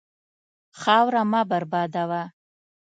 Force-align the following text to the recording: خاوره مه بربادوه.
خاوره 0.81 1.21
مه 1.31 1.41
بربادوه. 1.49 2.23